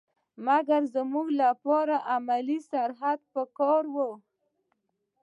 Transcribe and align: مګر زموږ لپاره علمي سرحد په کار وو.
مګر 0.45 0.81
زموږ 0.95 1.27
لپاره 1.41 1.95
علمي 2.11 2.59
سرحد 2.69 3.19
په 3.33 3.41
کار 3.57 3.83
وو. 3.95 4.11